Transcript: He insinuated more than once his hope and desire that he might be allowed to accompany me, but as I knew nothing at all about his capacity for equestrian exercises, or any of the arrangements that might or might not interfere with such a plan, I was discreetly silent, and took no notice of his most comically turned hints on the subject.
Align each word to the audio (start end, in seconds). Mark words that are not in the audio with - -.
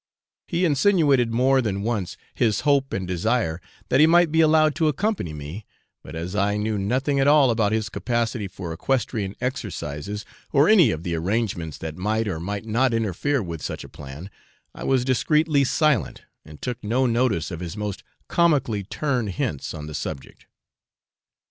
He 0.47 0.65
insinuated 0.65 1.31
more 1.31 1.61
than 1.61 1.83
once 1.83 2.17
his 2.33 2.61
hope 2.61 2.91
and 2.91 3.07
desire 3.07 3.61
that 3.89 3.99
he 3.99 4.07
might 4.07 4.31
be 4.31 4.41
allowed 4.41 4.73
to 4.77 4.87
accompany 4.87 5.31
me, 5.31 5.63
but 6.01 6.15
as 6.15 6.35
I 6.35 6.57
knew 6.57 6.79
nothing 6.79 7.19
at 7.19 7.27
all 7.27 7.51
about 7.51 7.71
his 7.71 7.87
capacity 7.87 8.47
for 8.47 8.73
equestrian 8.73 9.35
exercises, 9.39 10.25
or 10.51 10.67
any 10.67 10.89
of 10.89 11.03
the 11.03 11.13
arrangements 11.13 11.77
that 11.77 11.97
might 11.97 12.27
or 12.27 12.39
might 12.39 12.65
not 12.65 12.95
interfere 12.95 13.43
with 13.43 13.61
such 13.61 13.83
a 13.83 13.89
plan, 13.89 14.31
I 14.73 14.85
was 14.85 15.05
discreetly 15.05 15.63
silent, 15.65 16.23
and 16.43 16.59
took 16.59 16.83
no 16.83 17.05
notice 17.05 17.51
of 17.51 17.59
his 17.59 17.77
most 17.77 18.01
comically 18.27 18.81
turned 18.83 19.33
hints 19.33 19.71
on 19.71 19.85
the 19.85 19.93
subject. 19.93 20.47